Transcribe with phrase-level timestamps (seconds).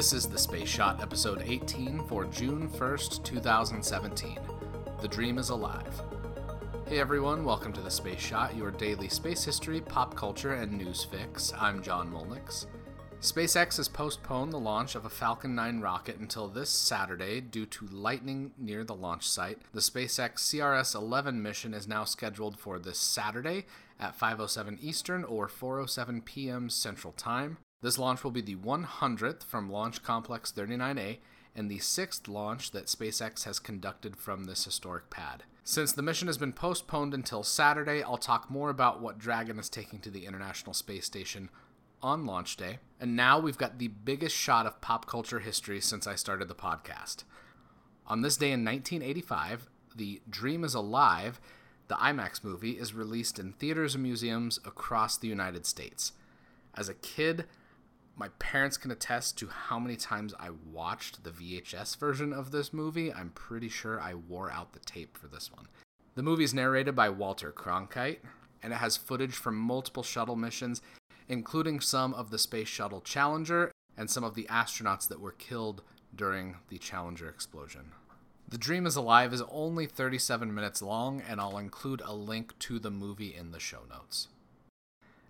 [0.00, 4.38] This is the Space Shot, episode 18 for June 1st, 2017.
[5.02, 6.00] The Dream is Alive.
[6.88, 11.04] Hey everyone, welcome to the Space Shot, your daily space history, pop culture, and news
[11.04, 11.52] fix.
[11.54, 12.64] I'm John Molnix.
[13.20, 17.86] SpaceX has postponed the launch of a Falcon 9 rocket until this Saturday due to
[17.88, 19.58] lightning near the launch site.
[19.74, 23.66] The SpaceX CRS 11 mission is now scheduled for this Saturday
[24.00, 26.70] at 5:07 Eastern or 4:07 p.m.
[26.70, 27.58] Central Time.
[27.82, 31.18] This launch will be the 100th from Launch Complex 39A
[31.56, 35.44] and the sixth launch that SpaceX has conducted from this historic pad.
[35.64, 39.68] Since the mission has been postponed until Saturday, I'll talk more about what Dragon is
[39.68, 41.48] taking to the International Space Station
[42.02, 42.78] on launch day.
[43.00, 46.54] And now we've got the biggest shot of pop culture history since I started the
[46.54, 47.24] podcast.
[48.06, 51.40] On this day in 1985, The Dream is Alive,
[51.88, 56.12] the IMAX movie, is released in theaters and museums across the United States.
[56.76, 57.46] As a kid,
[58.20, 62.72] my parents can attest to how many times I watched the VHS version of this
[62.72, 63.12] movie.
[63.12, 65.66] I'm pretty sure I wore out the tape for this one.
[66.14, 68.18] The movie is narrated by Walter Cronkite,
[68.62, 70.82] and it has footage from multiple shuttle missions
[71.30, 75.80] including some of the Space Shuttle Challenger and some of the astronauts that were killed
[76.14, 77.92] during the Challenger explosion.
[78.48, 82.80] The Dream is Alive is only 37 minutes long, and I'll include a link to
[82.80, 84.26] the movie in the show notes.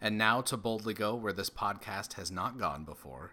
[0.00, 3.32] And now to boldly go where this podcast has not gone before.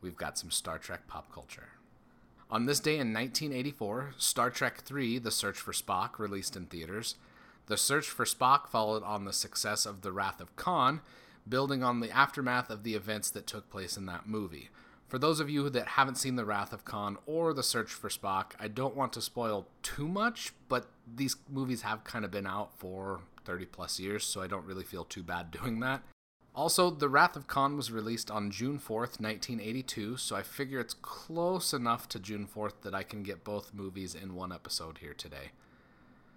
[0.00, 1.70] We've got some Star Trek pop culture.
[2.50, 7.16] On this day in 1984, Star Trek III The Search for Spock released in theaters.
[7.66, 11.02] The Search for Spock followed on the success of The Wrath of Khan
[11.48, 14.70] building on the aftermath of the events that took place in that movie.
[15.08, 18.08] For those of you that haven't seen The Wrath of Khan or The Search for
[18.08, 22.46] Spock, I don't want to spoil too much, but these movies have kind of been
[22.46, 26.02] out for 30 plus years, so I don't really feel too bad doing that.
[26.54, 30.92] Also, The Wrath of Khan was released on June 4th, 1982, so I figure it's
[30.94, 35.14] close enough to June 4th that I can get both movies in one episode here
[35.14, 35.52] today.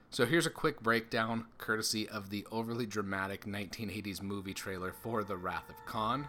[0.10, 5.38] So here's a quick breakdown, courtesy of the overly dramatic 1980s movie trailer for The
[5.38, 6.28] Wrath of Khan.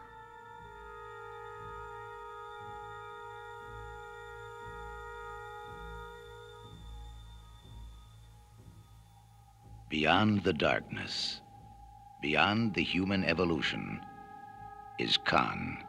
[9.93, 11.43] Beyond the darkness,
[12.23, 14.01] beyond the human evolution,
[14.99, 15.85] is Khan,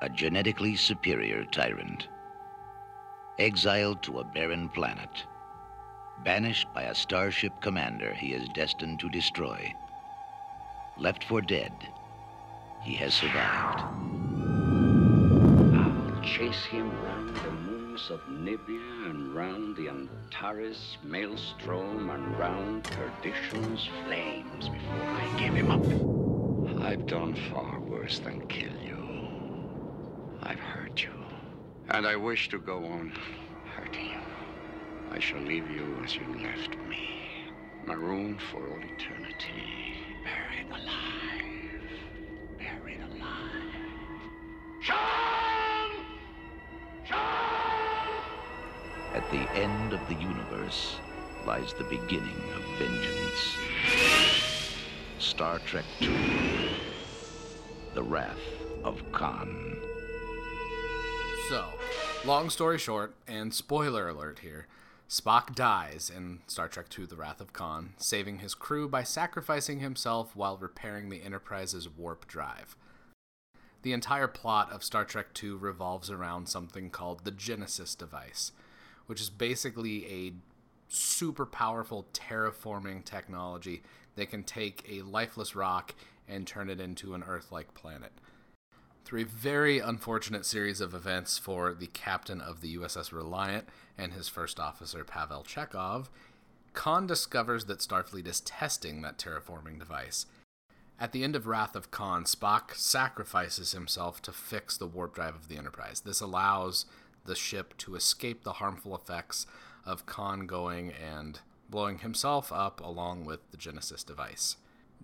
[0.00, 2.06] a genetically superior tyrant.
[3.40, 5.26] Exiled to a barren planet,
[6.22, 9.74] Banished by a starship commander he is destined to destroy.
[10.96, 11.72] Left for dead,
[12.82, 13.80] he has survived.
[15.74, 23.86] I'll chase him round the of Nibia and round the Antares maelstrom and round perdition's
[24.06, 26.82] flames before I give him up.
[26.82, 29.68] I've done far worse than kill you.
[30.42, 31.12] I've hurt you.
[31.90, 33.12] And I wish to go on
[33.76, 34.20] hurting you.
[35.10, 37.50] I shall leave you as you left me,
[37.84, 41.90] marooned for all eternity, buried alive,
[42.58, 43.62] buried alive.
[44.86, 45.21] Khan!
[49.14, 50.96] At the end of the universe
[51.46, 53.58] lies the beginning of vengeance.
[55.18, 56.70] Star Trek II
[57.94, 58.38] The Wrath
[58.82, 59.76] of Khan.
[61.50, 61.66] So,
[62.24, 64.66] long story short, and spoiler alert here.
[65.10, 69.80] Spock dies in Star Trek II The Wrath of Khan, saving his crew by sacrificing
[69.80, 72.76] himself while repairing the Enterprise's warp drive.
[73.82, 78.52] The entire plot of Star Trek II revolves around something called the Genesis device,
[79.06, 80.32] which is basically a
[80.88, 83.82] super powerful terraforming technology
[84.16, 85.94] that can take a lifeless rock
[86.28, 88.12] and turn it into an Earth like planet.
[89.04, 93.68] Through a very unfortunate series of events for the captain of the USS Reliant
[93.98, 96.08] and his first officer, Pavel Chekhov,
[96.72, 100.26] Khan discovers that Starfleet is testing that terraforming device.
[100.98, 105.34] At the end of Wrath of Khan, Spock sacrifices himself to fix the warp drive
[105.34, 106.00] of the Enterprise.
[106.00, 106.86] This allows
[107.24, 109.46] the ship to escape the harmful effects
[109.84, 114.56] of Khan going and blowing himself up along with the Genesis device.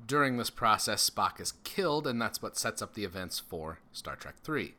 [0.07, 4.17] During this process, Spock is killed, and that's what sets up the events for Star
[4.17, 4.75] Trek III.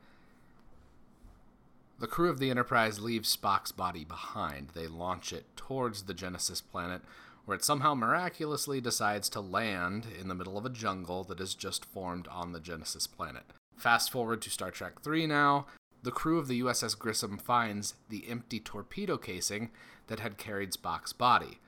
[1.99, 4.69] The crew of the Enterprise leaves Spock's body behind.
[4.69, 7.01] They launch it towards the Genesis planet,
[7.43, 11.53] where it somehow miraculously decides to land in the middle of a jungle that has
[11.55, 13.43] just formed on the Genesis planet.
[13.75, 15.65] Fast forward to Star Trek III now.
[16.01, 19.69] The crew of the USS Grissom finds the empty torpedo casing
[20.07, 21.59] that had carried Spock's body.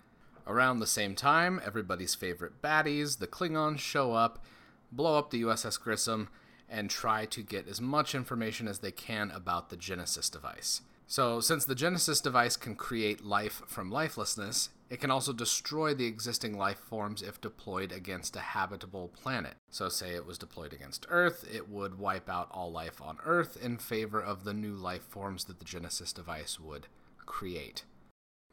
[0.47, 4.43] Around the same time, everybody's favorite baddies, the Klingons, show up,
[4.91, 6.29] blow up the USS Grissom,
[6.69, 10.81] and try to get as much information as they can about the Genesis device.
[11.05, 16.05] So, since the Genesis device can create life from lifelessness, it can also destroy the
[16.05, 19.55] existing life forms if deployed against a habitable planet.
[19.69, 23.57] So, say it was deployed against Earth, it would wipe out all life on Earth
[23.63, 26.87] in favor of the new life forms that the Genesis device would
[27.25, 27.85] create.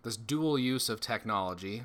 [0.04, 1.82] This dual use of technology,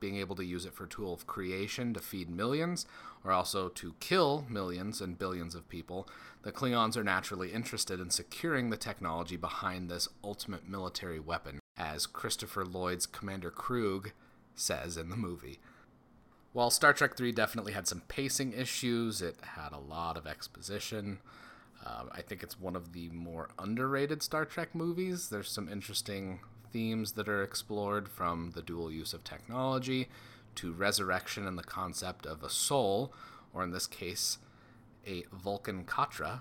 [0.00, 2.86] being able to use it for tool of creation to feed millions,
[3.24, 6.08] or also to kill millions and billions of people,
[6.42, 12.06] the Klingons are naturally interested in securing the technology behind this ultimate military weapon, as
[12.06, 14.12] Christopher Lloyd's Commander Kruge
[14.54, 15.58] says in the movie.
[16.52, 21.18] While Star Trek III definitely had some pacing issues, it had a lot of exposition.
[21.84, 25.30] Uh, I think it's one of the more underrated Star Trek movies.
[25.30, 26.40] There's some interesting
[26.70, 30.08] themes that are explored from the dual use of technology
[30.56, 33.12] to resurrection and the concept of a soul,
[33.54, 34.38] or in this case,
[35.06, 36.40] a Vulcan Katra.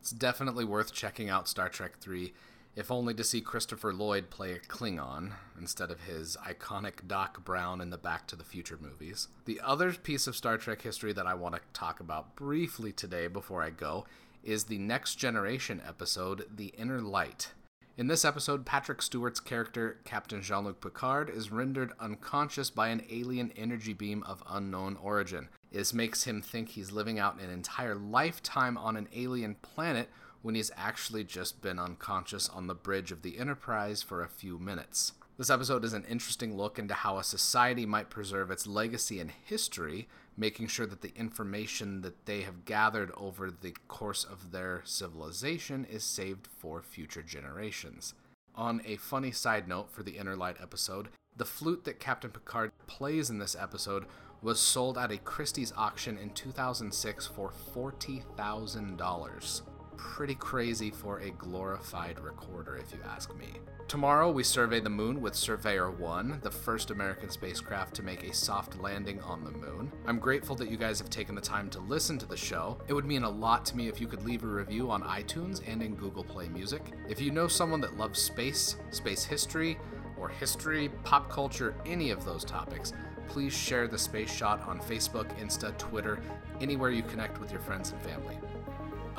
[0.00, 2.32] It's definitely worth checking out Star Trek 3,
[2.80, 7.78] if only to see Christopher Lloyd play a Klingon instead of his iconic Doc Brown
[7.82, 9.28] in the Back to the Future movies.
[9.44, 13.26] The other piece of Star Trek history that I want to talk about briefly today
[13.26, 14.06] before I go
[14.42, 17.52] is the Next Generation episode, The Inner Light.
[17.98, 23.04] In this episode, Patrick Stewart's character, Captain Jean Luc Picard, is rendered unconscious by an
[23.10, 25.50] alien energy beam of unknown origin.
[25.70, 30.08] This makes him think he's living out an entire lifetime on an alien planet
[30.42, 34.58] when he's actually just been unconscious on the bridge of the Enterprise for a few
[34.58, 35.12] minutes.
[35.36, 39.30] This episode is an interesting look into how a society might preserve its legacy and
[39.30, 40.06] history
[40.36, 45.84] making sure that the information that they have gathered over the course of their civilization
[45.84, 48.14] is saved for future generations.
[48.54, 52.72] On a funny side note for the Inner Light episode, the flute that Captain Picard
[52.86, 54.06] plays in this episode
[54.42, 59.62] was sold at a Christie's auction in 2006 for $40,000
[60.00, 63.48] pretty crazy for a glorified recorder, if you ask me.
[63.86, 68.32] Tomorrow, we survey the moon with Surveyor 1, the first American spacecraft to make a
[68.32, 69.92] soft landing on the moon.
[70.06, 72.78] I'm grateful that you guys have taken the time to listen to the show.
[72.88, 75.60] It would mean a lot to me if you could leave a review on iTunes
[75.70, 76.82] and in Google Play Music.
[77.08, 79.78] If you know someone that loves space, space history,
[80.18, 82.94] or history, pop culture, any of those topics,
[83.28, 86.20] please share the Space Shot on Facebook, Insta, Twitter,
[86.60, 88.38] anywhere you connect with your friends and family.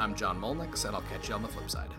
[0.01, 1.91] I'm John Molnix, and I'll catch you on the flip side.